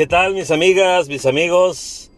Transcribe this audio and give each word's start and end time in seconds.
¿Qué 0.00 0.06
tal 0.06 0.32
mis 0.32 0.50
amigas, 0.50 1.08
mis 1.08 1.26
amigos? 1.26 2.10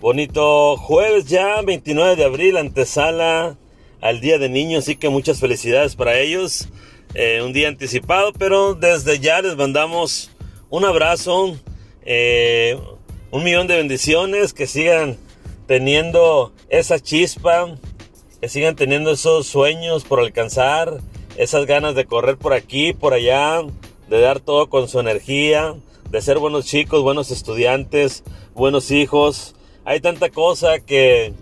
Bonito 0.00 0.78
jueves 0.78 1.26
ya, 1.26 1.60
29 1.60 2.16
de 2.16 2.24
abril, 2.24 2.56
antesala 2.56 3.58
al 4.00 4.20
Día 4.20 4.38
de 4.38 4.48
Niños, 4.48 4.84
así 4.84 4.96
que 4.96 5.10
muchas 5.10 5.38
felicidades 5.38 5.96
para 5.96 6.18
ellos. 6.18 6.70
Eh, 7.12 7.42
un 7.44 7.52
día 7.52 7.68
anticipado, 7.68 8.32
pero 8.32 8.74
desde 8.74 9.18
ya 9.18 9.42
les 9.42 9.54
mandamos 9.54 10.30
un 10.70 10.86
abrazo, 10.86 11.58
eh, 12.06 12.78
un 13.30 13.44
millón 13.44 13.66
de 13.66 13.76
bendiciones, 13.76 14.54
que 14.54 14.66
sigan 14.66 15.18
teniendo 15.66 16.54
esa 16.70 16.98
chispa, 17.00 17.76
que 18.40 18.48
sigan 18.48 18.76
teniendo 18.76 19.10
esos 19.10 19.46
sueños 19.46 20.04
por 20.04 20.20
alcanzar, 20.20 21.02
esas 21.36 21.66
ganas 21.66 21.94
de 21.94 22.06
correr 22.06 22.38
por 22.38 22.54
aquí, 22.54 22.94
por 22.94 23.12
allá, 23.12 23.60
de 24.08 24.20
dar 24.20 24.40
todo 24.40 24.70
con 24.70 24.88
su 24.88 25.00
energía, 25.00 25.74
de 26.10 26.22
ser 26.22 26.38
buenos 26.38 26.66
chicos, 26.66 27.02
buenos 27.02 27.30
estudiantes, 27.30 28.24
buenos 28.54 28.90
hijos. 28.90 29.54
Hay 29.84 30.00
tanta 30.00 30.30
cosa 30.30 30.80
que, 30.80 31.32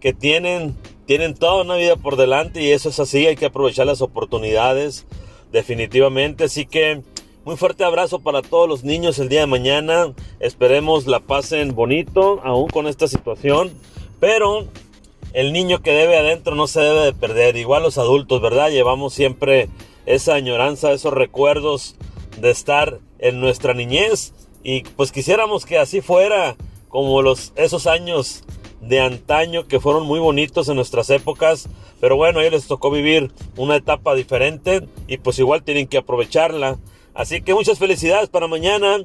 que 0.00 0.12
tienen, 0.12 0.76
tienen 1.06 1.34
toda 1.34 1.62
una 1.62 1.76
vida 1.76 1.96
por 1.96 2.16
delante 2.16 2.62
y 2.62 2.70
eso 2.70 2.88
es 2.88 3.00
así, 3.00 3.26
hay 3.26 3.36
que 3.36 3.46
aprovechar 3.46 3.86
las 3.86 4.02
oportunidades 4.02 5.06
definitivamente. 5.52 6.44
Así 6.44 6.66
que 6.66 7.02
muy 7.44 7.56
fuerte 7.56 7.84
abrazo 7.84 8.20
para 8.20 8.40
todos 8.42 8.68
los 8.68 8.84
niños 8.84 9.18
el 9.18 9.28
día 9.28 9.40
de 9.40 9.46
mañana. 9.46 10.12
Esperemos 10.38 11.06
la 11.06 11.20
pasen 11.20 11.74
bonito 11.74 12.40
aún 12.44 12.68
con 12.68 12.86
esta 12.86 13.08
situación. 13.08 13.72
Pero 14.20 14.68
el 15.32 15.52
niño 15.52 15.82
que 15.82 15.92
debe 15.92 16.16
adentro 16.16 16.54
no 16.54 16.68
se 16.68 16.80
debe 16.80 17.00
de 17.00 17.12
perder. 17.12 17.56
Igual 17.56 17.82
los 17.82 17.98
adultos, 17.98 18.40
¿verdad? 18.40 18.70
Llevamos 18.70 19.12
siempre 19.14 19.68
esa 20.06 20.34
añoranza, 20.34 20.92
esos 20.92 21.12
recuerdos 21.12 21.96
de 22.40 22.50
estar 22.50 23.00
en 23.22 23.40
nuestra 23.40 23.72
niñez. 23.72 24.34
Y 24.62 24.82
pues 24.82 25.10
quisiéramos 25.10 25.64
que 25.64 25.78
así 25.78 26.02
fuera 26.02 26.56
como 26.88 27.22
los, 27.22 27.54
esos 27.56 27.86
años 27.86 28.44
de 28.82 29.00
antaño 29.00 29.66
que 29.66 29.80
fueron 29.80 30.06
muy 30.06 30.20
bonitos 30.20 30.68
en 30.68 30.76
nuestras 30.76 31.08
épocas. 31.08 31.68
Pero 32.00 32.16
bueno, 32.16 32.40
a 32.40 32.42
les 32.42 32.66
tocó 32.66 32.90
vivir 32.90 33.32
una 33.56 33.76
etapa 33.76 34.14
diferente 34.14 34.86
y 35.06 35.16
pues 35.16 35.38
igual 35.38 35.62
tienen 35.62 35.86
que 35.86 35.98
aprovecharla. 35.98 36.78
Así 37.14 37.40
que 37.40 37.54
muchas 37.54 37.78
felicidades 37.78 38.28
para 38.28 38.48
mañana, 38.48 38.98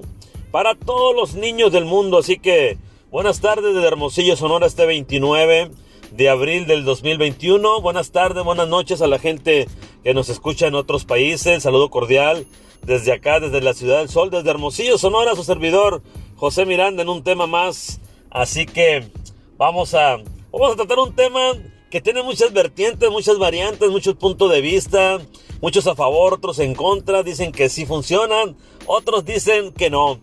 para 0.51 0.75
todos 0.75 1.15
los 1.15 1.35
niños 1.35 1.71
del 1.71 1.85
mundo. 1.85 2.17
Así 2.17 2.39
que 2.39 2.77
buenas 3.11 3.39
tardes 3.39 3.75
desde 3.75 3.87
Hermosillo, 3.87 4.35
Sonora, 4.35 4.65
este 4.65 4.85
29 4.85 5.71
de 6.11 6.29
abril 6.29 6.65
del 6.65 6.85
2021. 6.85 7.81
Buenas 7.81 8.11
tardes, 8.11 8.43
buenas 8.43 8.67
noches 8.67 9.01
a 9.01 9.07
la 9.07 9.19
gente 9.19 9.67
que 10.03 10.13
nos 10.15 10.29
escucha 10.29 10.65
en 10.65 10.73
otros 10.75 11.05
países. 11.05 11.61
Saludo 11.63 11.89
cordial 11.91 12.47
desde 12.83 13.11
acá, 13.11 13.39
desde 13.39 13.61
la 13.61 13.73
Ciudad 13.73 13.99
del 13.99 14.09
Sol, 14.09 14.29
desde 14.29 14.49
Hermosillo, 14.49 14.97
Sonora, 14.97 15.35
su 15.35 15.43
servidor 15.43 16.01
José 16.35 16.65
Miranda 16.65 17.03
en 17.03 17.09
un 17.09 17.23
tema 17.23 17.47
más. 17.47 17.99
Así 18.29 18.65
que 18.65 19.09
vamos 19.57 19.93
a, 19.93 20.17
vamos 20.51 20.73
a 20.73 20.75
tratar 20.75 20.99
un 20.99 21.15
tema 21.15 21.53
que 21.89 22.01
tiene 22.01 22.21
muchas 22.23 22.53
vertientes, 22.53 23.09
muchas 23.09 23.37
variantes, 23.37 23.89
muchos 23.89 24.15
puntos 24.15 24.51
de 24.51 24.61
vista, 24.61 25.19
muchos 25.61 25.87
a 25.87 25.95
favor, 25.95 26.33
otros 26.33 26.59
en 26.59 26.75
contra, 26.75 27.23
dicen 27.23 27.51
que 27.51 27.69
sí 27.69 27.85
funcionan, 27.85 28.57
otros 28.85 29.25
dicen 29.25 29.71
que 29.71 29.89
no. 29.89 30.19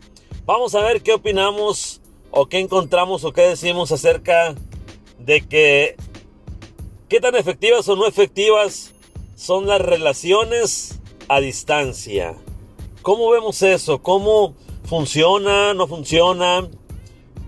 Vamos 0.47 0.75
a 0.75 0.83
ver 0.83 1.03
qué 1.03 1.15
opinamos 1.15 2.01
o 2.31 2.47
qué 2.47 2.59
encontramos 2.59 3.25
o 3.25 3.33
qué 3.33 3.43
decimos 3.43 3.93
acerca 3.93 4.55
de 5.19 5.41
que 5.41 5.97
qué 7.09 7.21
tan 7.21 7.35
efectivas 7.35 7.89
o 7.89 7.97
no 7.97 8.07
efectivas 8.07 8.93
son 9.37 9.67
las 9.67 9.81
relaciones 9.81 11.01
a 11.29 11.41
distancia. 11.41 12.35
¿Cómo 13.03 13.31
vemos 13.31 13.63
eso? 13.63 14.03
¿Cómo 14.03 14.55
funciona? 14.85 15.75
¿No 15.75 15.87
funciona? 15.87 16.69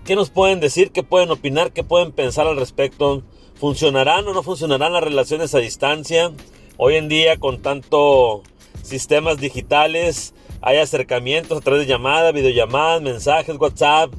¿Qué 0.05 0.15
nos 0.15 0.29
pueden 0.29 0.59
decir? 0.59 0.91
¿Qué 0.91 1.03
pueden 1.03 1.31
opinar? 1.31 1.71
¿Qué 1.73 1.83
pueden 1.83 2.11
pensar 2.11 2.47
al 2.47 2.57
respecto? 2.57 3.23
¿Funcionarán 3.55 4.27
o 4.27 4.33
no 4.33 4.43
funcionarán 4.43 4.93
las 4.93 5.03
relaciones 5.03 5.53
a 5.55 5.59
distancia? 5.59 6.31
Hoy 6.77 6.95
en 6.95 7.09
día 7.09 7.37
con 7.37 7.61
tanto 7.61 8.43
sistemas 8.83 9.37
digitales 9.39 10.33
hay 10.61 10.77
acercamientos 10.77 11.57
a 11.57 11.61
través 11.61 11.81
de 11.81 11.87
llamadas, 11.87 12.33
videollamadas, 12.33 13.01
mensajes, 13.01 13.57
WhatsApp, 13.59 14.13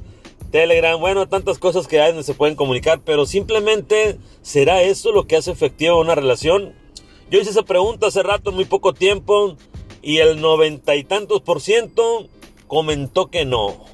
Telegram, 0.50 0.98
bueno, 0.98 1.28
tantas 1.28 1.58
cosas 1.58 1.86
que 1.86 2.00
hay 2.00 2.08
donde 2.08 2.24
se 2.24 2.34
pueden 2.34 2.56
comunicar, 2.56 3.00
pero 3.04 3.26
simplemente 3.26 4.18
¿será 4.42 4.82
eso 4.82 5.12
lo 5.12 5.26
que 5.26 5.36
hace 5.36 5.50
efectiva 5.50 5.94
una 5.94 6.14
relación? 6.14 6.74
Yo 7.30 7.38
hice 7.38 7.50
esa 7.50 7.62
pregunta 7.62 8.06
hace 8.06 8.22
rato, 8.22 8.52
muy 8.52 8.64
poco 8.64 8.94
tiempo, 8.94 9.56
y 10.00 10.18
el 10.18 10.40
noventa 10.40 10.96
y 10.96 11.04
tantos 11.04 11.42
por 11.42 11.60
ciento 11.60 12.26
comentó 12.66 13.26
que 13.26 13.44
no. 13.44 13.84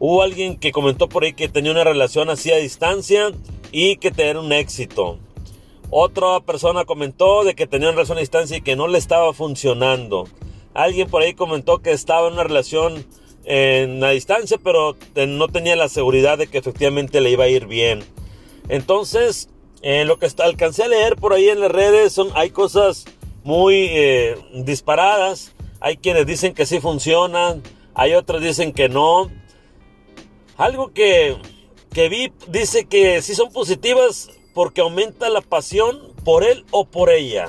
Hubo 0.00 0.22
alguien 0.22 0.56
que 0.56 0.72
comentó 0.72 1.08
por 1.08 1.22
ahí 1.22 1.32
que 1.32 1.48
tenía 1.48 1.70
una 1.70 1.84
relación 1.84 2.28
así 2.28 2.50
a 2.50 2.56
distancia 2.56 3.30
y 3.70 3.96
que 3.96 4.10
tenía 4.10 4.40
un 4.40 4.52
éxito. 4.52 5.18
Otra 5.90 6.40
persona 6.40 6.84
comentó 6.84 7.44
de 7.44 7.54
que 7.54 7.68
tenía 7.68 7.88
una 7.88 7.96
relación 7.96 8.18
a 8.18 8.22
distancia 8.22 8.56
y 8.56 8.62
que 8.62 8.74
no 8.76 8.88
le 8.88 8.98
estaba 8.98 9.32
funcionando. 9.32 10.26
Alguien 10.74 11.08
por 11.08 11.22
ahí 11.22 11.34
comentó 11.34 11.78
que 11.78 11.92
estaba 11.92 12.26
en 12.26 12.34
una 12.34 12.44
relación 12.44 13.06
en 13.44 14.00
la 14.00 14.10
distancia, 14.10 14.58
pero 14.62 14.96
no 15.14 15.48
tenía 15.48 15.76
la 15.76 15.88
seguridad 15.88 16.36
de 16.36 16.48
que 16.48 16.58
efectivamente 16.58 17.20
le 17.20 17.30
iba 17.30 17.44
a 17.44 17.48
ir 17.48 17.66
bien. 17.66 18.04
Entonces, 18.68 19.48
eh, 19.82 20.04
lo 20.04 20.18
que 20.18 20.28
alcancé 20.38 20.84
a 20.84 20.88
leer 20.88 21.16
por 21.16 21.32
ahí 21.32 21.48
en 21.48 21.60
las 21.60 21.70
redes 21.70 22.12
son, 22.12 22.30
hay 22.34 22.50
cosas 22.50 23.04
muy 23.44 23.88
eh, 23.90 24.36
disparadas. 24.54 25.54
Hay 25.80 25.96
quienes 25.96 26.26
dicen 26.26 26.54
que 26.54 26.66
sí 26.66 26.80
funcionan, 26.80 27.62
hay 27.94 28.14
otros 28.14 28.42
dicen 28.42 28.72
que 28.72 28.88
no. 28.88 29.30
Algo 30.56 30.92
que 30.92 31.36
que 31.92 32.08
vi 32.08 32.32
dice 32.48 32.86
que 32.86 33.22
sí 33.22 33.34
son 33.34 33.52
positivas 33.52 34.30
porque 34.54 34.80
aumenta 34.80 35.28
la 35.28 35.40
pasión 35.40 36.12
por 36.24 36.44
él 36.44 36.64
o 36.70 36.84
por 36.84 37.10
ella. 37.10 37.48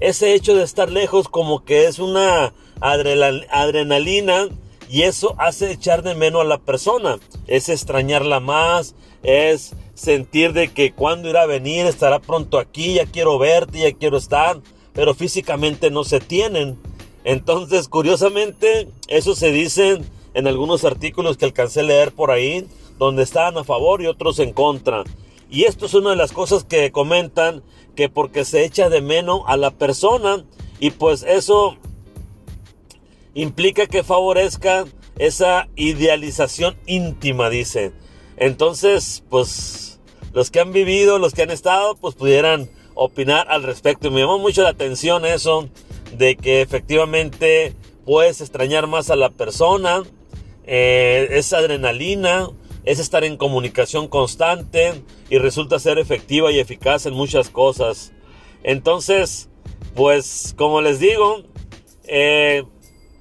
Ese 0.00 0.34
hecho 0.34 0.54
de 0.54 0.64
estar 0.64 0.90
lejos 0.90 1.28
como 1.28 1.64
que 1.64 1.86
es 1.86 1.98
una 1.98 2.52
adrenalina 2.80 4.48
y 4.90 5.02
eso 5.02 5.36
hace 5.38 5.70
echar 5.70 6.02
de 6.02 6.16
menos 6.16 6.42
a 6.42 6.44
la 6.44 6.58
persona. 6.58 7.18
Es 7.46 7.68
extrañarla 7.68 8.40
más, 8.40 8.96
es 9.22 9.74
sentir 9.94 10.52
de 10.52 10.68
que 10.72 10.92
cuando 10.92 11.28
irá 11.28 11.42
a 11.42 11.46
venir, 11.46 11.86
estará 11.86 12.18
pronto 12.18 12.58
aquí, 12.58 12.94
ya 12.94 13.06
quiero 13.06 13.38
verte, 13.38 13.80
ya 13.80 13.92
quiero 13.92 14.16
estar, 14.16 14.60
pero 14.92 15.14
físicamente 15.14 15.90
no 15.90 16.02
se 16.02 16.18
tienen. 16.18 16.76
Entonces, 17.22 17.88
curiosamente, 17.88 18.88
eso 19.06 19.36
se 19.36 19.52
dice 19.52 20.00
en 20.34 20.46
algunos 20.48 20.84
artículos 20.84 21.36
que 21.36 21.44
alcancé 21.44 21.80
a 21.80 21.84
leer 21.84 22.12
por 22.12 22.32
ahí, 22.32 22.66
donde 22.98 23.22
están 23.22 23.58
a 23.58 23.64
favor 23.64 24.02
y 24.02 24.06
otros 24.06 24.40
en 24.40 24.52
contra. 24.52 25.04
Y 25.48 25.64
esto 25.64 25.86
es 25.86 25.94
una 25.94 26.10
de 26.10 26.16
las 26.16 26.32
cosas 26.32 26.64
que 26.64 26.90
comentan 26.90 27.62
que 27.94 28.08
porque 28.08 28.44
se 28.44 28.64
echa 28.64 28.88
de 28.88 29.02
menos 29.02 29.42
a 29.46 29.56
la 29.56 29.70
persona 29.70 30.44
y 30.78 30.90
pues 30.90 31.22
eso 31.22 31.76
implica 33.34 33.86
que 33.86 34.02
favorezca 34.02 34.84
esa 35.18 35.68
idealización 35.76 36.76
íntima, 36.86 37.50
dice. 37.50 37.92
Entonces, 38.36 39.22
pues 39.28 40.00
los 40.32 40.50
que 40.50 40.60
han 40.60 40.72
vivido, 40.72 41.18
los 41.18 41.34
que 41.34 41.42
han 41.42 41.50
estado, 41.50 41.96
pues 41.96 42.14
pudieran 42.14 42.70
opinar 42.94 43.46
al 43.50 43.62
respecto. 43.62 44.08
Y 44.08 44.10
me 44.10 44.20
llamó 44.20 44.38
mucho 44.38 44.62
la 44.62 44.70
atención 44.70 45.24
eso 45.24 45.68
de 46.16 46.36
que 46.36 46.60
efectivamente 46.60 47.74
puedes 48.04 48.40
extrañar 48.40 48.86
más 48.86 49.10
a 49.10 49.16
la 49.16 49.30
persona, 49.30 50.02
eh, 50.64 51.28
esa 51.32 51.58
adrenalina, 51.58 52.48
es 52.84 52.98
estar 52.98 53.24
en 53.24 53.36
comunicación 53.36 54.08
constante 54.08 55.02
y 55.28 55.38
resulta 55.38 55.78
ser 55.78 55.98
efectiva 55.98 56.50
y 56.50 56.58
eficaz 56.58 57.06
en 57.06 57.14
muchas 57.14 57.50
cosas. 57.50 58.12
Entonces, 58.62 59.48
pues 59.94 60.54
como 60.56 60.80
les 60.80 60.98
digo, 60.98 61.42
eh, 62.04 62.64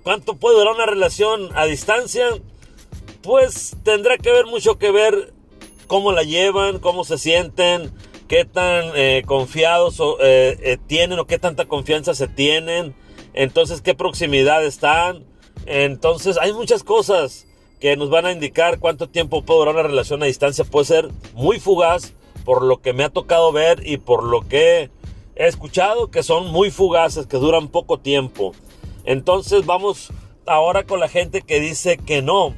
¿cuánto 0.10 0.38
puede 0.38 0.58
durar 0.58 0.74
una 0.74 0.88
relación 0.88 1.52
a 1.54 1.66
distancia? 1.66 2.30
Pues 3.22 3.76
tendrá 3.84 4.18
que 4.18 4.32
ver 4.32 4.48
mucho 4.48 4.80
que 4.80 4.90
ver 4.90 5.36
cómo 5.86 6.12
la 6.12 6.24
llevan, 6.24 6.80
cómo 6.80 7.04
se 7.04 7.20
sienten, 7.20 7.94
qué 8.28 8.44
tan 8.44 8.86
eh, 8.96 9.22
confiados 9.28 10.02
eh, 10.20 10.80
tienen 10.88 11.20
o 11.20 11.28
qué 11.28 11.38
tanta 11.38 11.66
confianza 11.66 12.16
se 12.16 12.28
tienen. 12.28 12.96
Entonces, 13.36 13.84
qué 13.84 13.94
proximidad 13.94 14.66
están. 14.66 15.28
Entonces, 15.68 16.40
hay 16.42 16.54
muchas 16.54 16.84
cosas 16.84 17.46
que 17.80 17.96
nos 17.96 18.10
van 18.10 18.26
a 18.26 18.32
indicar 18.32 18.80
cuánto 18.80 19.10
tiempo 19.10 19.44
puede 19.44 19.60
durar 19.60 19.76
una 19.76 19.84
relación 19.84 20.24
a 20.24 20.26
distancia. 20.26 20.66
Puede 20.66 20.86
ser 20.86 21.10
muy 21.36 21.60
fugaz 21.60 22.14
por 22.46 22.64
lo 22.64 22.82
que 22.82 22.94
me 22.94 23.04
ha 23.04 23.10
tocado 23.10 23.52
ver 23.52 23.86
y 23.86 23.98
por 23.98 24.24
lo 24.24 24.42
que 24.42 24.90
he 25.36 25.48
escuchado 25.48 26.10
que 26.10 26.24
son 26.24 26.48
muy 26.48 26.72
fugaces, 26.72 27.28
que 27.28 27.38
duran 27.38 27.68
poco 27.68 28.00
tiempo. 28.00 28.56
Entonces 29.04 29.66
vamos 29.66 30.12
ahora 30.46 30.84
con 30.86 31.00
la 31.00 31.08
gente 31.08 31.42
que 31.42 31.60
dice 31.60 31.98
que 31.98 32.22
no, 32.22 32.56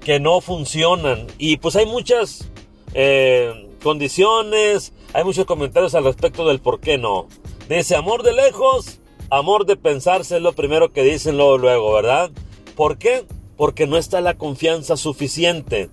que 0.00 0.20
no 0.20 0.40
funcionan. 0.40 1.26
Y 1.38 1.56
pues 1.58 1.76
hay 1.76 1.86
muchas 1.86 2.50
eh, 2.94 3.68
condiciones, 3.82 4.92
hay 5.12 5.24
muchos 5.24 5.44
comentarios 5.44 5.94
al 5.94 6.04
respecto 6.04 6.46
del 6.46 6.60
por 6.60 6.80
qué 6.80 6.98
no. 6.98 7.28
Dice 7.68 7.96
amor 7.96 8.22
de 8.22 8.32
lejos, 8.32 9.00
amor 9.30 9.66
de 9.66 9.76
pensarse 9.76 10.36
es 10.36 10.42
lo 10.42 10.52
primero 10.52 10.92
que 10.92 11.02
dicen 11.02 11.36
luego, 11.36 11.58
luego, 11.58 11.92
¿verdad? 11.94 12.30
¿Por 12.74 12.98
qué? 12.98 13.24
porque 13.60 13.86
no 13.86 13.98
está 13.98 14.22
la 14.22 14.38
confianza 14.38 14.96
suficiente. 14.96 15.90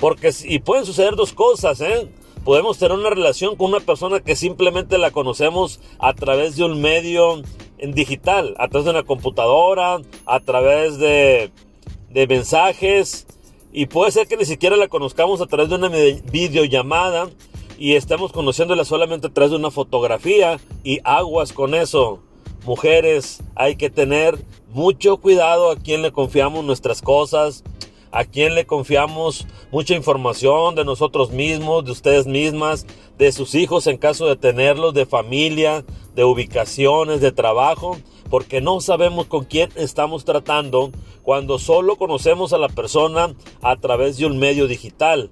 Porque, 0.00 0.34
y 0.46 0.58
pueden 0.58 0.84
suceder 0.84 1.14
dos 1.14 1.32
cosas, 1.32 1.80
¿eh? 1.80 2.10
Podemos 2.44 2.76
tener 2.76 2.98
una 2.98 3.08
relación 3.08 3.54
con 3.54 3.68
una 3.68 3.78
persona 3.78 4.18
que 4.18 4.34
simplemente 4.34 4.98
la 4.98 5.12
conocemos 5.12 5.78
a 6.00 6.12
través 6.14 6.56
de 6.56 6.64
un 6.64 6.80
medio 6.80 7.40
digital, 7.92 8.54
a 8.58 8.68
través 8.68 8.84
de 8.84 8.90
una 8.92 9.02
computadora, 9.02 10.00
a 10.26 10.40
través 10.40 10.98
de, 10.98 11.50
de 12.10 12.26
mensajes, 12.26 13.26
y 13.72 13.86
puede 13.86 14.12
ser 14.12 14.28
que 14.28 14.36
ni 14.36 14.44
siquiera 14.44 14.76
la 14.76 14.86
conozcamos 14.86 15.40
a 15.40 15.46
través 15.46 15.68
de 15.68 15.74
una 15.74 15.88
videollamada 15.88 17.28
y 17.76 17.96
estamos 17.96 18.30
conociéndola 18.30 18.84
solamente 18.84 19.26
a 19.26 19.32
través 19.32 19.50
de 19.50 19.56
una 19.56 19.72
fotografía 19.72 20.60
y 20.84 21.00
aguas 21.02 21.52
con 21.52 21.74
eso. 21.74 22.20
Mujeres, 22.64 23.42
hay 23.56 23.74
que 23.74 23.90
tener 23.90 24.38
mucho 24.72 25.16
cuidado 25.16 25.70
a 25.70 25.76
quien 25.76 26.02
le 26.02 26.12
confiamos 26.12 26.64
nuestras 26.64 27.02
cosas, 27.02 27.64
a 28.12 28.24
quien 28.24 28.54
le 28.54 28.64
confiamos 28.64 29.46
mucha 29.72 29.94
información 29.94 30.76
de 30.76 30.84
nosotros 30.84 31.32
mismos, 31.32 31.84
de 31.84 31.90
ustedes 31.90 32.26
mismas, 32.28 32.86
de 33.18 33.32
sus 33.32 33.56
hijos 33.56 33.88
en 33.88 33.98
caso 33.98 34.26
de 34.26 34.36
tenerlos, 34.36 34.94
de 34.94 35.04
familia, 35.04 35.84
de 36.14 36.24
ubicaciones, 36.24 37.20
de 37.20 37.32
trabajo, 37.32 37.96
porque 38.30 38.60
no 38.60 38.80
sabemos 38.80 39.26
con 39.26 39.44
quién 39.44 39.70
estamos 39.74 40.24
tratando 40.24 40.90
cuando 41.22 41.58
solo 41.58 41.96
conocemos 41.96 42.52
a 42.52 42.58
la 42.58 42.68
persona 42.68 43.34
a 43.62 43.76
través 43.76 44.16
de 44.16 44.26
un 44.26 44.38
medio 44.38 44.66
digital. 44.66 45.30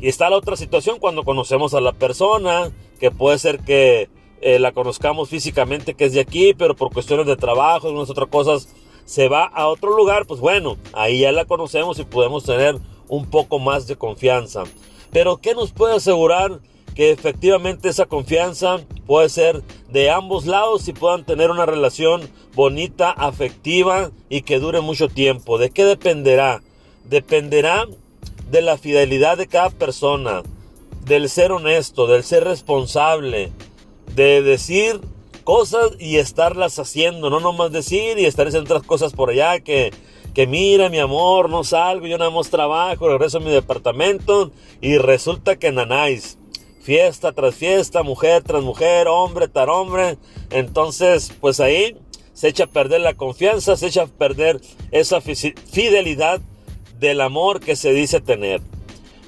Y 0.00 0.08
está 0.08 0.30
la 0.30 0.36
otra 0.36 0.56
situación 0.56 0.98
cuando 0.98 1.24
conocemos 1.24 1.74
a 1.74 1.80
la 1.80 1.92
persona, 1.92 2.72
que 2.98 3.10
puede 3.10 3.38
ser 3.38 3.60
que 3.60 4.08
eh, 4.40 4.58
la 4.58 4.72
conozcamos 4.72 5.28
físicamente, 5.28 5.94
que 5.94 6.06
es 6.06 6.12
de 6.12 6.20
aquí, 6.20 6.54
pero 6.54 6.74
por 6.74 6.92
cuestiones 6.92 7.26
de 7.26 7.36
trabajo, 7.36 7.88
algunas 7.88 8.10
otras 8.10 8.28
cosas, 8.28 8.74
se 9.04 9.28
va 9.28 9.44
a 9.44 9.66
otro 9.66 9.96
lugar, 9.96 10.26
pues 10.26 10.40
bueno, 10.40 10.76
ahí 10.92 11.20
ya 11.20 11.32
la 11.32 11.44
conocemos 11.44 11.98
y 11.98 12.04
podemos 12.04 12.44
tener 12.44 12.78
un 13.08 13.26
poco 13.26 13.58
más 13.58 13.86
de 13.86 13.96
confianza. 13.96 14.62
Pero 15.10 15.38
¿qué 15.38 15.54
nos 15.54 15.72
puede 15.72 15.96
asegurar 15.96 16.60
que 17.00 17.12
efectivamente 17.12 17.88
esa 17.88 18.04
confianza 18.04 18.80
puede 19.06 19.30
ser 19.30 19.62
de 19.88 20.10
ambos 20.10 20.44
lados 20.44 20.86
y 20.86 20.92
puedan 20.92 21.24
tener 21.24 21.50
una 21.50 21.64
relación 21.64 22.28
bonita, 22.54 23.10
afectiva 23.10 24.10
y 24.28 24.42
que 24.42 24.58
dure 24.58 24.82
mucho 24.82 25.08
tiempo? 25.08 25.56
¿De 25.56 25.70
qué 25.70 25.86
dependerá? 25.86 26.60
Dependerá 27.06 27.86
de 28.50 28.60
la 28.60 28.76
fidelidad 28.76 29.38
de 29.38 29.46
cada 29.46 29.70
persona, 29.70 30.42
del 31.06 31.30
ser 31.30 31.52
honesto, 31.52 32.06
del 32.06 32.22
ser 32.22 32.44
responsable, 32.44 33.50
de 34.14 34.42
decir 34.42 35.00
cosas 35.42 35.92
y 35.98 36.18
estarlas 36.18 36.78
haciendo, 36.78 37.30
no 37.30 37.40
nomás 37.40 37.72
decir 37.72 38.18
y 38.18 38.26
estar 38.26 38.46
haciendo 38.46 38.74
otras 38.74 38.86
cosas 38.86 39.14
por 39.14 39.30
allá 39.30 39.60
que, 39.60 39.90
que 40.34 40.46
mira 40.46 40.90
mi 40.90 40.98
amor, 40.98 41.48
no 41.48 41.64
salgo, 41.64 42.06
yo 42.06 42.18
nada 42.18 42.30
más 42.30 42.50
trabajo, 42.50 43.08
regreso 43.08 43.38
a 43.38 43.40
mi 43.40 43.50
departamento 43.50 44.52
y 44.82 44.98
resulta 44.98 45.58
que 45.58 45.72
nanáis, 45.72 46.36
fiesta 46.80 47.32
tras 47.32 47.54
fiesta, 47.54 48.02
mujer 48.02 48.42
tras 48.42 48.62
mujer, 48.62 49.08
hombre 49.08 49.48
tras 49.48 49.68
hombre, 49.68 50.18
entonces 50.50 51.32
pues 51.40 51.60
ahí 51.60 51.96
se 52.32 52.48
echa 52.48 52.64
a 52.64 52.68
perder 52.68 53.02
la 53.02 53.14
confianza, 53.14 53.76
se 53.76 53.88
echa 53.88 54.02
a 54.02 54.06
perder 54.06 54.60
esa 54.90 55.20
fidelidad 55.20 56.40
del 56.98 57.20
amor 57.20 57.60
que 57.60 57.76
se 57.76 57.92
dice 57.92 58.20
tener. 58.20 58.60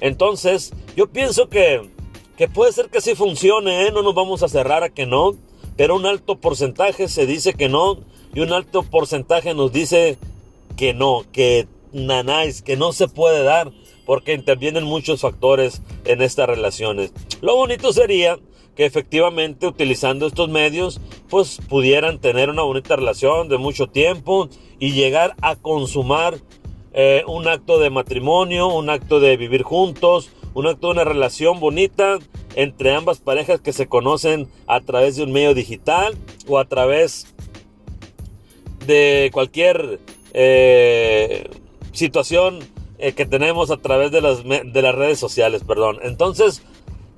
Entonces, 0.01 0.73
yo 0.95 1.07
pienso 1.07 1.47
que, 1.47 1.89
que 2.37 2.47
puede 2.47 2.71
ser 2.71 2.89
que 2.89 3.01
sí 3.01 3.15
funcione, 3.15 3.87
¿eh? 3.87 3.91
no 3.91 4.01
nos 4.01 4.15
vamos 4.15 4.43
a 4.43 4.49
cerrar 4.49 4.83
a 4.83 4.89
que 4.89 5.05
no, 5.05 5.35
pero 5.77 5.95
un 5.95 6.05
alto 6.05 6.39
porcentaje 6.39 7.07
se 7.07 7.25
dice 7.25 7.53
que 7.53 7.69
no 7.69 7.99
y 8.33 8.39
un 8.39 8.51
alto 8.51 8.83
porcentaje 8.83 9.53
nos 9.53 9.71
dice 9.71 10.17
que 10.75 10.93
no, 10.93 11.23
que 11.31 11.67
nanáis, 11.91 12.61
que 12.61 12.77
no 12.77 12.93
se 12.93 13.07
puede 13.07 13.43
dar 13.43 13.71
porque 14.05 14.33
intervienen 14.33 14.83
muchos 14.83 15.21
factores 15.21 15.81
en 16.05 16.21
estas 16.21 16.47
relaciones. 16.47 17.13
Lo 17.41 17.55
bonito 17.55 17.93
sería 17.93 18.37
que 18.75 18.85
efectivamente 18.85 19.67
utilizando 19.67 20.25
estos 20.25 20.49
medios 20.49 20.99
pues 21.29 21.59
pudieran 21.69 22.19
tener 22.19 22.49
una 22.49 22.63
bonita 22.63 22.95
relación 22.95 23.49
de 23.49 23.57
mucho 23.57 23.87
tiempo 23.87 24.49
y 24.79 24.93
llegar 24.93 25.35
a 25.41 25.55
consumar 25.55 26.37
eh, 26.93 27.23
un 27.27 27.47
acto 27.47 27.79
de 27.79 27.89
matrimonio, 27.89 28.67
un 28.67 28.89
acto 28.89 29.19
de 29.19 29.37
vivir 29.37 29.63
juntos, 29.63 30.29
un 30.53 30.67
acto 30.67 30.87
de 30.87 30.93
una 30.93 31.03
relación 31.03 31.59
bonita 31.59 32.19
entre 32.55 32.93
ambas 32.93 33.19
parejas 33.19 33.61
que 33.61 33.73
se 33.73 33.87
conocen 33.87 34.47
a 34.67 34.79
través 34.81 35.15
de 35.15 35.23
un 35.23 35.31
medio 35.31 35.53
digital 35.53 36.15
o 36.47 36.59
a 36.59 36.65
través 36.65 37.33
de 38.85 39.29
cualquier 39.33 39.99
eh, 40.33 41.49
situación 41.93 42.59
eh, 43.03 43.13
que 43.13 43.25
tenemos 43.25 43.71
a 43.71 43.77
través 43.77 44.11
de 44.11 44.21
las, 44.21 44.43
de 44.43 44.81
las 44.81 44.95
redes 44.95 45.19
sociales, 45.19 45.63
perdón. 45.63 45.99
Entonces, 46.01 46.63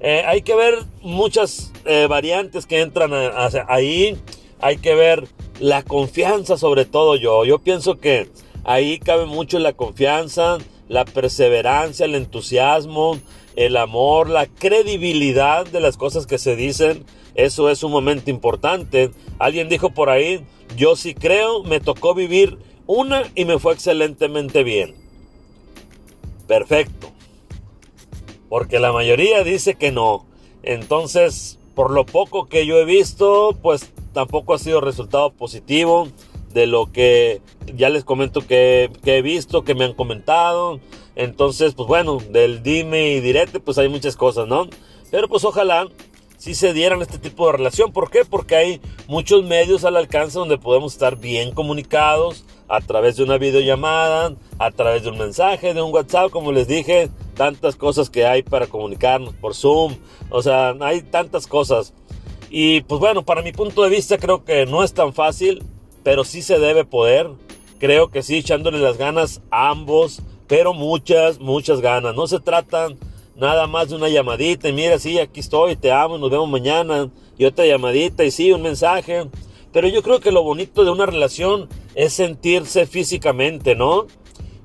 hay 0.01 0.43
que 0.43 0.55
ver 0.55 0.83
muchas 1.01 1.71
variantes 2.07 2.67
que 2.67 2.81
entran 2.81 3.11
ahí. 3.67 4.17
Hay 4.59 4.77
que 4.77 4.93
ver 4.93 5.27
la 5.59 5.81
confianza 5.81 6.57
sobre 6.57 6.85
todo 6.85 7.15
yo. 7.15 7.43
Yo 7.43 7.57
pienso 7.57 7.97
que 7.97 8.29
Ahí 8.65 8.97
cabe 8.97 9.27
mucho 9.27 9.59
la 9.59 9.73
confianza, 9.73 10.57
la 10.87 11.05
perseverancia, 11.05 12.07
el 12.07 12.15
entusiasmo, 12.15 13.19
el 13.55 13.77
amor, 13.77 14.27
la 14.27 14.47
credibilidad 14.47 15.67
de 15.67 15.79
las 15.79 15.97
cosas 15.97 16.25
que 16.25 16.39
se 16.39 16.55
dicen. 16.55 17.05
Eso 17.35 17.69
es 17.69 17.79
sumamente 17.79 18.31
importante. 18.31 19.11
Alguien 19.37 19.69
dijo 19.69 19.91
por 19.91 20.09
ahí, 20.09 20.43
yo 20.75 20.95
sí 20.95 21.13
creo, 21.13 21.63
me 21.63 21.79
tocó 21.79 22.15
vivir 22.15 22.57
una 22.87 23.21
y 23.35 23.45
me 23.45 23.59
fue 23.59 23.73
excelentemente 23.73 24.63
bien. 24.63 24.95
Perfecto. 26.47 27.11
Porque 28.49 28.79
la 28.79 28.91
mayoría 28.91 29.43
dice 29.43 29.75
que 29.75 29.91
no. 29.91 30.25
Entonces, 30.63 31.59
por 31.73 31.91
lo 31.91 32.05
poco 32.05 32.47
que 32.47 32.65
yo 32.65 32.77
he 32.79 32.85
visto, 32.85 33.57
pues 33.61 33.91
tampoco 34.13 34.53
ha 34.53 34.59
sido 34.59 34.81
resultado 34.81 35.31
positivo 35.33 36.07
de 36.53 36.67
lo 36.67 36.91
que 36.91 37.41
ya 37.75 37.89
les 37.89 38.05
comento 38.05 38.39
que, 38.47 38.89
he 39.03 39.21
visto, 39.21 39.63
que 39.63 39.75
me 39.75 39.83
han 39.83 39.93
comentado. 39.93 40.79
Entonces, 41.15 41.73
pues 41.73 41.87
bueno, 41.87 42.17
del 42.29 42.63
dime 42.63 43.11
y 43.11 43.19
direte, 43.19 43.59
pues 43.59 43.77
hay 43.77 43.89
muchas 43.89 44.15
cosas, 44.15 44.47
¿no? 44.47 44.69
Pero 45.11 45.27
pues 45.27 45.43
ojalá 45.43 45.87
si 46.37 46.55
se 46.55 46.73
dieran 46.73 47.01
este 47.01 47.17
tipo 47.17 47.45
de 47.47 47.53
relación. 47.53 47.91
¿Por 47.91 48.09
qué? 48.09 48.23
Porque 48.23 48.55
hay 48.55 48.81
muchos 49.07 49.43
medios 49.43 49.83
al 49.83 49.97
alcance 49.97 50.39
donde 50.39 50.57
podemos 50.57 50.93
estar 50.93 51.17
bien 51.17 51.51
comunicados 51.51 52.44
a 52.67 52.81
través 52.81 53.15
de 53.15 53.23
una 53.23 53.37
videollamada, 53.37 54.35
a 54.57 54.71
través 54.71 55.03
de 55.03 55.09
un 55.09 55.17
mensaje, 55.17 55.73
de 55.73 55.81
un 55.81 55.93
WhatsApp, 55.93 56.31
como 56.31 56.51
les 56.51 56.67
dije, 56.67 57.09
tantas 57.35 57.75
cosas 57.75 58.09
que 58.09 58.25
hay 58.25 58.43
para 58.43 58.67
comunicarnos 58.67 59.33
por 59.35 59.53
Zoom, 59.53 59.95
o 60.29 60.41
sea, 60.41 60.75
hay 60.81 61.01
tantas 61.01 61.47
cosas. 61.47 61.93
Y 62.49 62.81
pues 62.81 62.99
bueno, 62.99 63.23
para 63.23 63.41
mi 63.41 63.51
punto 63.51 63.83
de 63.83 63.89
vista 63.89 64.17
creo 64.17 64.43
que 64.43 64.65
no 64.65 64.83
es 64.83 64.93
tan 64.93 65.13
fácil, 65.13 65.63
pero 66.03 66.23
sí 66.23 66.41
se 66.41 66.59
debe 66.59 66.85
poder. 66.85 67.29
Creo 67.79 68.09
que 68.09 68.23
sí, 68.23 68.37
echándole 68.37 68.79
las 68.79 68.97
ganas 68.97 69.41
a 69.51 69.69
ambos, 69.69 70.21
pero 70.47 70.73
muchas, 70.73 71.39
muchas 71.39 71.81
ganas. 71.81 72.15
No 72.15 72.27
se 72.27 72.39
trata 72.39 72.89
nada 73.35 73.67
más 73.67 73.89
de 73.89 73.95
una 73.95 74.07
llamadita 74.09 74.69
y 74.69 74.73
mira, 74.73 74.97
sí, 74.99 75.19
aquí 75.19 75.39
estoy, 75.41 75.75
te 75.75 75.91
amo, 75.91 76.17
nos 76.17 76.31
vemos 76.31 76.49
mañana. 76.49 77.09
Y 77.37 77.45
otra 77.45 77.65
llamadita 77.65 78.23
y 78.23 78.31
sí, 78.31 78.51
un 78.51 78.61
mensaje. 78.61 79.27
Pero 79.73 79.89
yo 79.89 80.01
creo 80.01 80.21
que 80.21 80.31
lo 80.31 80.43
bonito 80.43 80.85
de 80.85 80.91
una 80.91 81.05
relación 81.05 81.67
es 81.95 82.13
sentirse 82.13 82.85
físicamente, 82.85 83.75
¿no? 83.75 84.07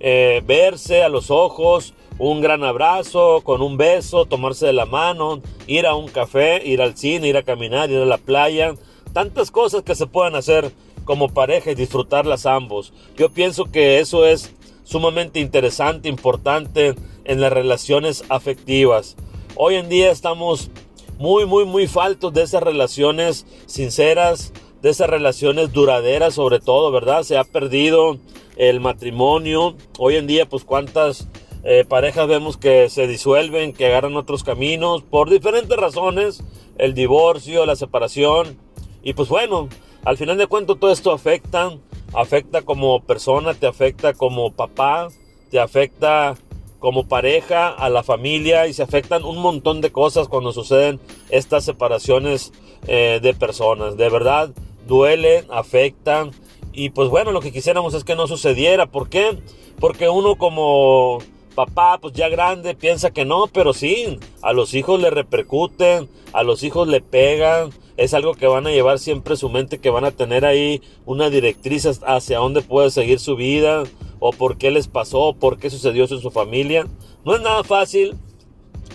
Eh, 0.00 0.42
verse 0.46 1.02
a 1.02 1.08
los 1.08 1.30
ojos, 1.30 1.94
un 2.18 2.40
gran 2.40 2.64
abrazo, 2.64 3.40
con 3.42 3.62
un 3.62 3.76
beso, 3.76 4.26
tomarse 4.26 4.66
de 4.66 4.72
la 4.72 4.84
mano, 4.84 5.40
ir 5.66 5.86
a 5.86 5.94
un 5.94 6.08
café, 6.08 6.62
ir 6.66 6.82
al 6.82 6.96
cine, 6.96 7.28
ir 7.28 7.36
a 7.36 7.42
caminar, 7.42 7.90
ir 7.90 7.98
a 7.98 8.04
la 8.04 8.18
playa. 8.18 8.74
Tantas 9.12 9.50
cosas 9.50 9.82
que 9.82 9.94
se 9.94 10.06
pueden 10.06 10.34
hacer 10.34 10.72
como 11.04 11.28
pareja 11.28 11.70
y 11.70 11.74
disfrutarlas 11.74 12.46
ambos. 12.46 12.92
Yo 13.16 13.30
pienso 13.30 13.64
que 13.64 14.00
eso 14.00 14.26
es 14.26 14.54
sumamente 14.84 15.40
interesante, 15.40 16.08
importante 16.08 16.94
en 17.24 17.40
las 17.40 17.52
relaciones 17.52 18.24
afectivas. 18.28 19.16
Hoy 19.56 19.76
en 19.76 19.88
día 19.88 20.10
estamos 20.10 20.70
muy, 21.18 21.46
muy, 21.46 21.64
muy 21.64 21.86
faltos 21.86 22.32
de 22.32 22.42
esas 22.42 22.62
relaciones 22.62 23.46
sinceras, 23.66 24.52
de 24.82 24.90
esas 24.90 25.10
relaciones 25.10 25.72
duraderas 25.72 26.34
sobre 26.34 26.60
todo, 26.60 26.90
¿verdad? 26.90 27.22
Se 27.22 27.36
ha 27.36 27.44
perdido 27.44 28.18
el 28.56 28.80
matrimonio. 28.80 29.76
Hoy 29.98 30.16
en 30.16 30.26
día, 30.26 30.48
pues 30.48 30.64
cuántas 30.64 31.28
eh, 31.62 31.84
parejas 31.86 32.26
vemos 32.26 32.56
que 32.56 32.88
se 32.88 33.06
disuelven, 33.06 33.72
que 33.72 33.86
agarran 33.86 34.16
otros 34.16 34.44
caminos 34.44 35.02
por 35.02 35.28
diferentes 35.28 35.76
razones, 35.76 36.42
el 36.78 36.94
divorcio, 36.94 37.66
la 37.66 37.76
separación. 37.76 38.58
Y 39.02 39.12
pues 39.12 39.28
bueno, 39.28 39.68
al 40.04 40.16
final 40.16 40.38
de 40.38 40.46
cuentas 40.46 40.78
todo 40.80 40.92
esto 40.92 41.12
afecta, 41.12 41.76
afecta 42.14 42.62
como 42.62 43.00
persona, 43.00 43.54
te 43.54 43.66
afecta 43.66 44.14
como 44.14 44.52
papá, 44.52 45.08
te 45.50 45.60
afecta 45.60 46.36
como 46.78 47.06
pareja, 47.06 47.68
a 47.68 47.90
la 47.90 48.02
familia 48.02 48.66
y 48.66 48.72
se 48.72 48.82
afectan 48.82 49.24
un 49.24 49.38
montón 49.38 49.82
de 49.82 49.92
cosas 49.92 50.28
cuando 50.28 50.52
suceden 50.52 50.98
estas 51.28 51.64
separaciones 51.64 52.52
eh, 52.86 53.20
de 53.22 53.34
personas. 53.34 53.98
De 53.98 54.08
verdad, 54.08 54.50
duele, 54.90 55.44
afecta 55.48 56.28
y 56.72 56.90
pues 56.90 57.08
bueno, 57.08 57.32
lo 57.32 57.40
que 57.40 57.52
quisiéramos 57.52 57.94
es 57.94 58.04
que 58.04 58.16
no 58.16 58.26
sucediera. 58.26 58.86
¿Por 58.86 59.08
qué? 59.08 59.38
Porque 59.78 60.08
uno 60.08 60.36
como 60.36 61.18
papá, 61.54 61.98
pues 62.00 62.12
ya 62.14 62.28
grande, 62.28 62.74
piensa 62.74 63.12
que 63.12 63.24
no, 63.24 63.46
pero 63.46 63.72
sí, 63.72 64.18
a 64.42 64.52
los 64.52 64.74
hijos 64.74 65.00
le 65.00 65.10
repercuten, 65.10 66.08
a 66.32 66.42
los 66.42 66.62
hijos 66.62 66.88
le 66.88 67.00
pegan, 67.00 67.70
es 67.96 68.14
algo 68.14 68.34
que 68.34 68.46
van 68.46 68.66
a 68.66 68.70
llevar 68.70 68.98
siempre 68.98 69.36
su 69.36 69.48
mente, 69.48 69.78
que 69.78 69.90
van 69.90 70.04
a 70.04 70.10
tener 70.10 70.44
ahí 70.44 70.80
una 71.06 71.30
directriz 71.30 71.86
hacia 71.86 72.38
dónde 72.38 72.62
puede 72.62 72.90
seguir 72.90 73.20
su 73.20 73.36
vida, 73.36 73.84
o 74.18 74.32
por 74.32 74.58
qué 74.58 74.70
les 74.70 74.88
pasó, 74.88 75.34
por 75.38 75.58
qué 75.58 75.70
sucedió 75.70 76.04
eso 76.04 76.14
en 76.14 76.22
su 76.22 76.30
familia. 76.30 76.86
No 77.24 77.34
es 77.34 77.40
nada 77.40 77.64
fácil, 77.64 78.16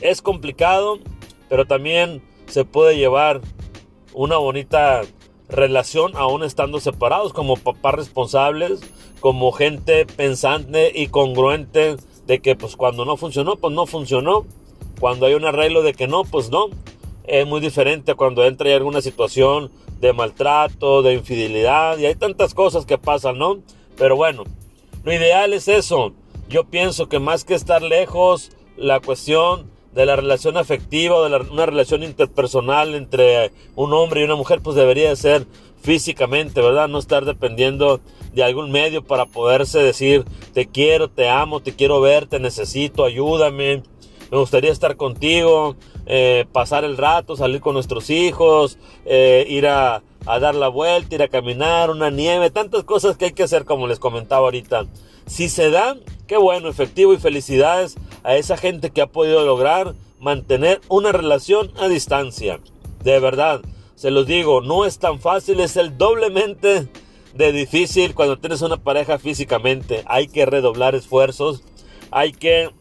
es 0.01 0.21
complicado, 0.21 0.99
pero 1.49 1.65
también 1.65 2.21
se 2.47 2.65
puede 2.65 2.97
llevar 2.97 3.41
una 4.13 4.37
bonita 4.37 5.01
relación 5.49 6.15
aún 6.15 6.43
estando 6.43 6.79
separados 6.79 7.33
como 7.33 7.55
papás 7.55 7.95
responsables, 7.95 8.79
como 9.19 9.51
gente 9.51 10.05
pensante 10.05 10.91
y 10.93 11.07
congruente 11.07 11.97
de 12.25 12.39
que 12.39 12.55
pues 12.55 12.75
cuando 12.75 13.05
no 13.05 13.17
funcionó, 13.17 13.55
pues 13.55 13.73
no 13.73 13.85
funcionó. 13.85 14.45
Cuando 14.99 15.25
hay 15.25 15.33
un 15.33 15.45
arreglo 15.45 15.81
de 15.83 15.93
que 15.93 16.07
no, 16.07 16.23
pues 16.23 16.49
no. 16.49 16.69
Es 17.25 17.45
muy 17.45 17.59
diferente 17.59 18.15
cuando 18.15 18.45
entra 18.45 18.69
en 18.69 18.75
alguna 18.75 19.01
situación 19.01 19.71
de 19.99 20.13
maltrato, 20.13 21.01
de 21.01 21.13
infidelidad 21.13 21.97
y 21.97 22.05
hay 22.05 22.15
tantas 22.15 22.53
cosas 22.53 22.85
que 22.85 22.97
pasan, 22.97 23.37
¿no? 23.37 23.59
Pero 23.97 24.15
bueno, 24.15 24.43
lo 25.03 25.13
ideal 25.13 25.53
es 25.53 25.67
eso. 25.67 26.13
Yo 26.49 26.65
pienso 26.65 27.09
que 27.09 27.19
más 27.19 27.43
que 27.43 27.55
estar 27.55 27.81
lejos, 27.81 28.51
la 28.77 28.99
cuestión 28.99 29.71
de 29.95 30.05
la 30.05 30.17
relación 30.17 30.57
afectiva, 30.57 31.27
de 31.27 31.37
una 31.49 31.65
relación 31.65 32.03
interpersonal 32.03 32.95
entre 32.95 33.51
un 33.75 33.93
hombre 33.93 34.21
y 34.21 34.23
una 34.25 34.35
mujer, 34.35 34.59
pues 34.61 34.75
debería 34.75 35.15
ser 35.15 35.47
físicamente, 35.81 36.61
¿verdad? 36.61 36.89
No 36.89 36.99
estar 36.99 37.23
dependiendo 37.23 38.01
de 38.33 38.43
algún 38.43 38.71
medio 38.71 39.03
para 39.03 39.25
poderse 39.25 39.79
decir, 39.79 40.25
te 40.53 40.67
quiero, 40.67 41.09
te 41.09 41.29
amo, 41.29 41.61
te 41.61 41.73
quiero 41.73 42.01
ver, 42.01 42.25
te 42.25 42.39
necesito, 42.39 43.05
ayúdame, 43.05 43.83
me 44.31 44.37
gustaría 44.37 44.71
estar 44.71 44.97
contigo, 44.97 45.77
eh, 46.07 46.45
pasar 46.51 46.83
el 46.83 46.97
rato, 46.97 47.37
salir 47.37 47.61
con 47.61 47.73
nuestros 47.73 48.09
hijos, 48.09 48.77
eh, 49.05 49.45
ir 49.47 49.67
a, 49.67 50.03
a 50.25 50.39
dar 50.39 50.55
la 50.55 50.67
vuelta, 50.67 51.15
ir 51.15 51.23
a 51.23 51.29
caminar, 51.29 51.89
una 51.89 52.09
nieve, 52.09 52.49
tantas 52.49 52.83
cosas 52.83 53.15
que 53.15 53.25
hay 53.25 53.31
que 53.31 53.43
hacer 53.43 53.63
como 53.63 53.87
les 53.87 53.99
comentaba 53.99 54.45
ahorita. 54.45 54.87
Si 55.25 55.47
se 55.47 55.69
dan, 55.69 56.01
qué 56.27 56.37
bueno, 56.37 56.67
efectivo 56.67 57.13
y 57.13 57.17
felicidades 57.17 57.95
a 58.25 58.35
esa 58.35 58.57
gente 58.57 58.89
que 58.89 59.01
ha 59.01 59.07
podido 59.07 59.45
lograr 59.45 59.93
mantener 60.19 60.81
una 60.89 61.11
relación 61.11 61.71
a 61.77 61.87
distancia. 61.87 62.59
De 63.03 63.19
verdad, 63.19 63.61
se 63.95 64.09
los 64.09 64.25
digo, 64.25 64.61
no 64.61 64.85
es 64.85 64.97
tan 64.97 65.19
fácil, 65.19 65.59
es 65.59 65.77
el 65.77 65.97
doblemente 65.97 66.87
de 67.35 67.51
difícil 67.51 68.15
cuando 68.15 68.39
tienes 68.39 68.63
una 68.63 68.77
pareja 68.77 69.19
físicamente. 69.19 70.03
Hay 70.07 70.27
que 70.27 70.45
redoblar 70.45 70.95
esfuerzos, 70.95 71.63
hay 72.09 72.31
que 72.31 72.71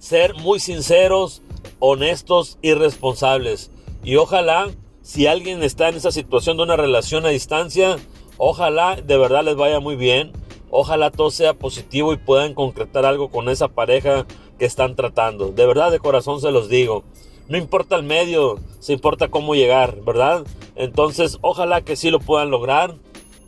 ser 0.00 0.34
muy 0.34 0.58
sinceros, 0.58 1.42
honestos 1.78 2.58
y 2.62 2.74
responsables. 2.74 3.70
Y 4.02 4.16
ojalá, 4.16 4.70
si 5.02 5.28
alguien 5.28 5.62
está 5.62 5.88
en 5.88 5.96
esa 5.96 6.10
situación 6.10 6.56
de 6.56 6.64
una 6.64 6.76
relación 6.76 7.24
a 7.26 7.28
distancia, 7.28 7.96
ojalá 8.38 8.96
de 8.96 9.16
verdad 9.16 9.44
les 9.44 9.54
vaya 9.54 9.78
muy 9.78 9.94
bien. 9.94 10.32
Ojalá 10.70 11.10
todo 11.10 11.30
sea 11.30 11.54
positivo 11.54 12.12
y 12.12 12.16
puedan 12.16 12.54
concretar 12.54 13.04
algo 13.04 13.28
con 13.28 13.48
esa 13.48 13.68
pareja 13.68 14.26
que 14.58 14.64
están 14.64 14.94
tratando. 14.94 15.50
De 15.50 15.66
verdad, 15.66 15.90
de 15.90 15.98
corazón 15.98 16.40
se 16.40 16.50
los 16.50 16.68
digo. 16.68 17.04
No 17.48 17.58
importa 17.58 17.96
el 17.96 18.04
medio, 18.04 18.60
se 18.78 18.92
importa 18.92 19.28
cómo 19.28 19.54
llegar, 19.54 20.00
¿verdad? 20.02 20.44
Entonces, 20.76 21.38
ojalá 21.40 21.80
que 21.80 21.96
sí 21.96 22.10
lo 22.10 22.20
puedan 22.20 22.50
lograr 22.50 22.94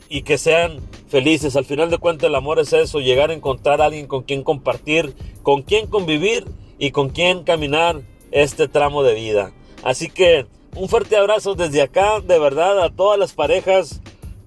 y 0.08 0.22
que 0.22 0.38
sean 0.38 0.80
felices. 1.08 1.54
Al 1.54 1.64
final 1.64 1.90
de 1.90 1.98
cuentas, 1.98 2.28
el 2.28 2.34
amor 2.34 2.58
es 2.58 2.72
eso, 2.72 2.98
llegar 2.98 3.30
a 3.30 3.34
encontrar 3.34 3.80
a 3.80 3.84
alguien 3.84 4.06
con 4.06 4.24
quien 4.24 4.42
compartir, 4.42 5.14
con 5.42 5.62
quien 5.62 5.86
convivir 5.86 6.46
y 6.78 6.90
con 6.90 7.10
quien 7.10 7.44
caminar 7.44 8.02
este 8.32 8.66
tramo 8.66 9.04
de 9.04 9.14
vida. 9.14 9.52
Así 9.84 10.08
que 10.08 10.46
un 10.74 10.88
fuerte 10.88 11.16
abrazo 11.16 11.54
desde 11.54 11.82
acá, 11.82 12.20
de 12.20 12.38
verdad, 12.38 12.82
a 12.82 12.90
todas 12.90 13.18
las 13.18 13.34
parejas 13.34 14.00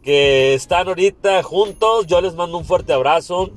que 0.06 0.54
están 0.54 0.88
ahorita 0.88 1.42
juntos. 1.42 2.06
Yo 2.06 2.22
les 2.22 2.36
mando 2.36 2.60
un 2.60 2.64
fuerte 2.64 2.94
abrazo, 2.94 3.50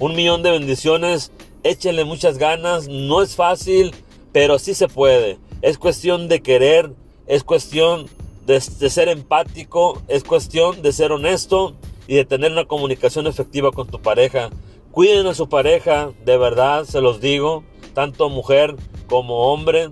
un 0.00 0.16
millón 0.16 0.42
de 0.42 0.50
bendiciones. 0.50 1.30
Échenle 1.62 2.04
muchas 2.04 2.38
ganas. 2.38 2.88
No 2.88 3.22
es 3.22 3.36
fácil, 3.36 3.94
pero 4.32 4.58
sí 4.58 4.74
se 4.74 4.88
puede. 4.88 5.38
Es 5.62 5.78
cuestión 5.78 6.28
de 6.28 6.42
querer, 6.42 6.92
es 7.28 7.44
cuestión 7.44 8.10
de, 8.44 8.60
ser 8.60 9.08
empático, 9.08 10.02
es 10.08 10.24
cuestión 10.24 10.82
de 10.82 10.92
ser 10.92 11.12
honesto 11.12 11.76
y 12.08 12.16
de 12.16 12.24
tener 12.24 12.50
una 12.50 12.64
comunicación 12.64 13.28
efectiva 13.28 13.70
con 13.70 13.86
tu 13.86 14.02
pareja. 14.02 14.50
Cuiden 14.90 15.28
a 15.28 15.34
su 15.34 15.48
pareja, 15.48 16.10
de 16.24 16.36
verdad, 16.36 16.84
se 16.84 17.00
los 17.00 17.20
digo, 17.20 17.62
tanto 17.94 18.28
mujer 18.28 18.74
como 19.06 19.52
hombre. 19.52 19.90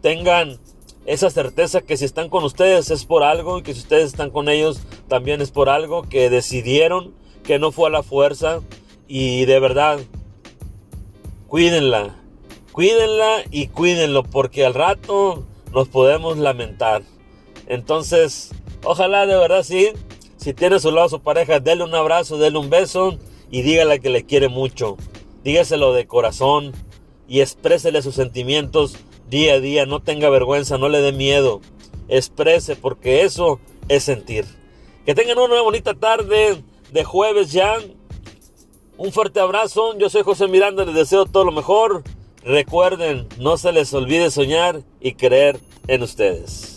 Tengan 0.00 0.58
esa 1.06 1.30
certeza 1.30 1.80
que 1.80 1.96
si 1.96 2.04
están 2.04 2.28
con 2.28 2.44
ustedes 2.44 2.90
es 2.90 3.04
por 3.04 3.22
algo 3.22 3.58
y 3.58 3.62
que 3.62 3.74
si 3.74 3.80
ustedes 3.80 4.06
están 4.06 4.30
con 4.30 4.48
ellos 4.48 4.80
también 5.08 5.40
es 5.40 5.50
por 5.50 5.68
algo 5.68 6.02
que 6.02 6.30
decidieron, 6.30 7.14
que 7.42 7.58
no 7.58 7.72
fue 7.72 7.88
a 7.88 7.92
la 7.92 8.02
fuerza 8.02 8.60
y 9.08 9.44
de 9.44 9.58
verdad, 9.58 9.98
cuídenla, 11.48 12.16
cuídenla 12.70 13.42
y 13.50 13.66
cuídenlo 13.66 14.22
porque 14.22 14.64
al 14.64 14.74
rato 14.74 15.44
nos 15.72 15.88
podemos 15.88 16.38
lamentar. 16.38 17.02
Entonces, 17.66 18.50
ojalá 18.84 19.26
de 19.26 19.36
verdad 19.36 19.64
sí, 19.64 19.88
si 20.36 20.54
tiene 20.54 20.76
a 20.76 20.80
su 20.80 20.92
lado 20.92 21.08
su 21.08 21.20
pareja, 21.20 21.60
déle 21.60 21.84
un 21.84 21.94
abrazo, 21.94 22.38
déle 22.38 22.58
un 22.58 22.70
beso 22.70 23.18
y 23.50 23.62
dígale 23.62 24.00
que 24.00 24.10
le 24.10 24.24
quiere 24.24 24.48
mucho. 24.48 24.96
Dígaselo 25.44 25.92
de 25.92 26.06
corazón 26.06 26.72
y 27.26 27.40
exprésele 27.40 28.02
sus 28.02 28.14
sentimientos 28.14 28.96
día 29.32 29.54
a 29.54 29.60
día, 29.60 29.86
no 29.86 30.00
tenga 30.00 30.28
vergüenza, 30.28 30.76
no 30.76 30.90
le 30.90 31.00
dé 31.00 31.10
miedo, 31.10 31.62
exprese 32.08 32.76
porque 32.76 33.22
eso 33.22 33.60
es 33.88 34.04
sentir. 34.04 34.44
Que 35.06 35.14
tengan 35.14 35.38
una 35.38 35.62
bonita 35.62 35.94
tarde 35.94 36.62
de 36.92 37.04
jueves 37.04 37.50
ya. 37.50 37.78
Un 38.98 39.10
fuerte 39.10 39.40
abrazo, 39.40 39.98
yo 39.98 40.10
soy 40.10 40.22
José 40.22 40.48
Miranda, 40.48 40.84
les 40.84 40.94
deseo 40.94 41.24
todo 41.24 41.44
lo 41.44 41.52
mejor. 41.52 42.02
Recuerden, 42.44 43.26
no 43.38 43.56
se 43.56 43.72
les 43.72 43.94
olvide 43.94 44.30
soñar 44.30 44.82
y 45.00 45.14
creer 45.14 45.58
en 45.88 46.02
ustedes. 46.02 46.71